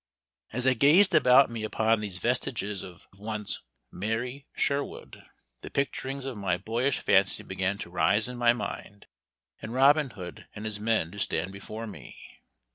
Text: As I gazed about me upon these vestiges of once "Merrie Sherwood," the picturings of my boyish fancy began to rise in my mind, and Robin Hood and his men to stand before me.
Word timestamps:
As 0.51 0.65
I 0.65 0.73
gazed 0.73 1.13
about 1.13 1.51
me 1.51 1.61
upon 1.63 1.99
these 1.99 2.17
vestiges 2.17 2.81
of 2.81 3.07
once 3.13 3.61
"Merrie 3.93 4.47
Sherwood," 4.55 5.23
the 5.61 5.69
picturings 5.69 6.25
of 6.25 6.35
my 6.37 6.57
boyish 6.57 6.97
fancy 6.97 7.43
began 7.43 7.77
to 7.77 7.89
rise 7.91 8.27
in 8.27 8.35
my 8.35 8.51
mind, 8.51 9.05
and 9.61 9.75
Robin 9.75 10.09
Hood 10.09 10.47
and 10.55 10.65
his 10.65 10.79
men 10.79 11.11
to 11.11 11.19
stand 11.19 11.51
before 11.53 11.85
me. 11.85 12.17